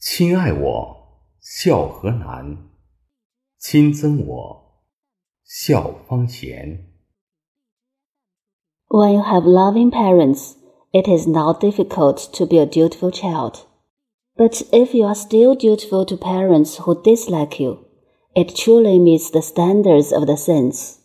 [0.00, 2.56] 亲爱我，孝何难；
[3.58, 4.84] 亲憎我，
[5.42, 6.86] 孝方贤。
[8.86, 10.54] When you have loving parents,
[10.92, 13.64] it is not difficult to be a dutiful child.
[14.36, 17.88] But if you are still dutiful to parents who dislike you,
[18.34, 20.98] it truly meets the standards of the saints.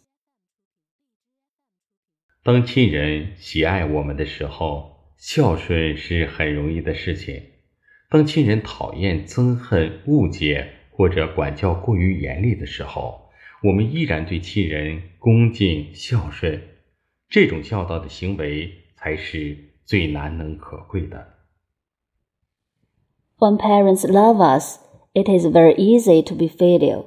[2.43, 7.52] 当亲人喜爱我们的时候，孝顺是很容易的事情。
[8.12, 13.30] 当亲人讨厌、憎恨、误解或者管教过于严厉的时候，
[13.62, 16.62] 我们依然对亲人恭敬孝顺，
[17.28, 21.34] 这种孝道的行为才是最难能可贵的。
[23.38, 24.78] When parents love us,
[25.12, 27.04] it is very easy to be filial.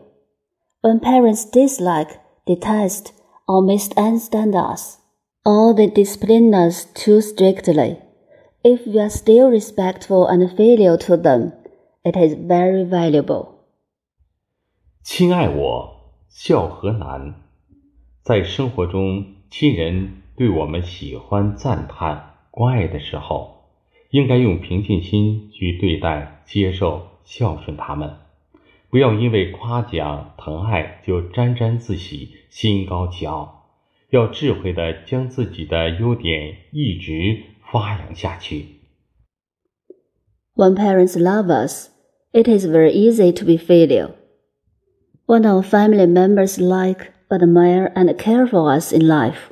[0.81, 3.07] When parents dislike, detest,
[3.45, 4.97] or misunderstand us,
[5.43, 7.97] or they discipline us too strictly,
[8.66, 11.52] If we are still respectful and filial to them,
[12.02, 13.46] it is very valuable.
[15.04, 17.34] 亲爱我，孝何难？
[18.22, 23.68] 在生活中，亲人对我们喜欢、赞叹、关爱的时候，
[24.10, 28.16] 应该用平静心去对待、接受、孝顺他们，
[28.90, 33.68] 不要因为夸奖、疼爱就沾沾自喜、心高气傲，
[34.10, 37.44] 要智慧的将自己的优点一直。
[37.71, 38.81] 发扬下去。
[40.55, 41.89] When parents love us,
[42.33, 44.15] it is very easy to be filial.
[45.25, 49.51] When our family members like, admire, and care for us in life,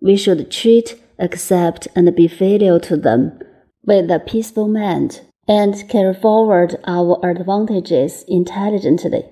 [0.00, 3.38] we should treat, accept, and be filial to them
[3.86, 9.24] with a peaceful mind and carry forward our advantages intelligently,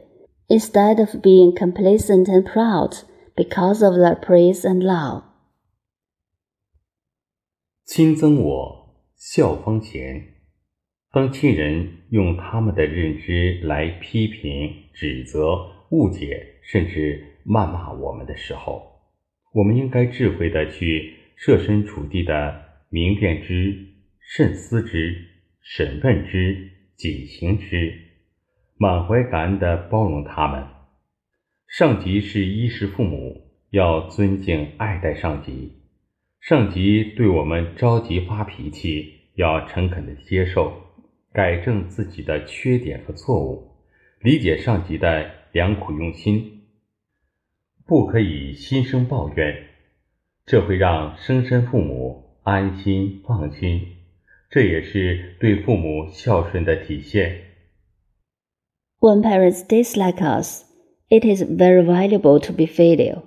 [0.49, 2.97] instead of being complacent and proud
[3.37, 5.23] because of their praise and love.
[7.88, 10.22] 亲憎我，孝方贤。
[11.10, 15.56] 当亲人用他们的认知来批评、指责、
[15.92, 18.84] 误解，甚至谩骂我们的时候，
[19.54, 23.74] 我们应该智慧的去设身处地的明辨之、
[24.20, 25.16] 慎思之、
[25.62, 27.94] 审问之、谨行之，
[28.76, 30.62] 满怀感恩的包容他们。
[31.70, 35.77] 上级是衣食父母，要尊敬爱戴上级。
[36.48, 40.72] 上级对我们着急发脾气，要诚恳的接受，
[41.34, 43.68] 改正自己的缺点和错误，
[44.22, 46.62] 理解上级的良苦用心，
[47.86, 49.58] 不可以心生抱怨，
[50.46, 53.82] 这会让生身父母安心放心，
[54.50, 57.42] 这也是对父母孝顺的体现。
[59.02, 60.64] When parents dislike us,
[61.10, 63.24] it is very valuable to be filial.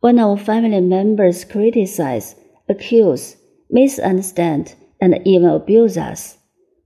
[0.00, 2.36] When our family members criticize,
[2.68, 3.36] accuse,
[3.68, 6.38] misunderstand, and even abuse us,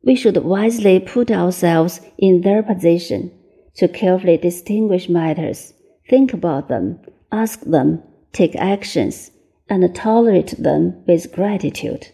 [0.02, 3.30] we should wisely put ourselves in their position
[3.76, 5.74] to carefully distinguish matters,
[6.08, 7.00] think about them,
[7.30, 8.02] ask them,
[8.32, 9.30] take actions,
[9.68, 12.08] and tolerate them with gratitude.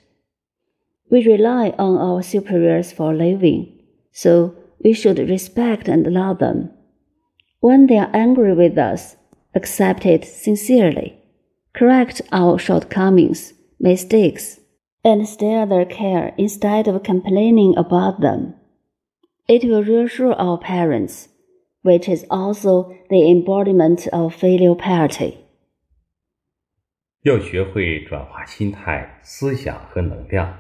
[1.10, 3.78] We rely on our superiors for living,
[4.12, 4.54] so
[4.84, 6.70] we should respect and love them.
[7.60, 9.16] When they are angry with us,
[9.53, 11.14] accept it sincerely,
[11.74, 14.59] correct our shortcomings, mistakes,
[15.03, 18.56] and steer their care instead of complaining about them.
[19.47, 21.28] It will reassure our parents,
[21.81, 25.38] which is also the embodiment of filial piety.
[27.24, 30.58] 要学会转化心态、思想和能量，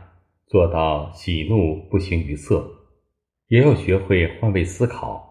[0.47, 2.57] 做到喜怒不形于色；
[3.47, 5.26] 也要学会换位思考，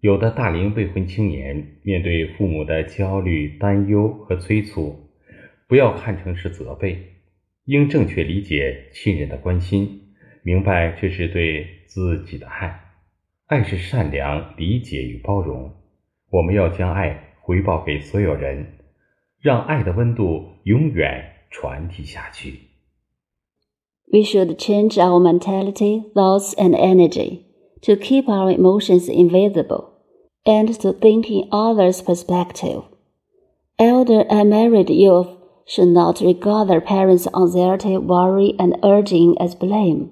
[0.00, 4.94] 有的大龄未婚青年面对父母的焦虑、担忧和催促，
[5.66, 7.16] 不要看成是责备，
[7.64, 10.14] 应正确理解亲人的关心，
[10.44, 12.80] 明白这是对自己的爱。
[13.46, 15.74] 爱是善良、理解与包容。
[16.30, 18.78] 我们要将爱回报给所有人，
[19.40, 22.60] 让爱的温度永远传递下去。
[24.12, 27.48] We should change our mentality, thoughts, and energy.
[27.82, 29.90] to keep our emotions invisible,
[30.46, 32.82] and to think in others' perspective.
[33.78, 35.28] Elder and married youth
[35.66, 40.10] should not regard their parents' anxiety, worry, and urging as blame,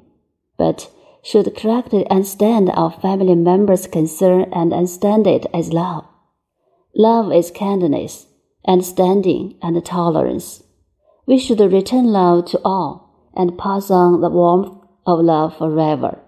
[0.58, 0.90] but
[1.22, 6.04] should correctly understand our family members' concern and understand it as love.
[6.94, 8.26] Love is kindness,
[8.68, 10.62] understanding, and tolerance.
[11.26, 14.72] We should return love to all and pass on the warmth
[15.06, 16.20] of love forever.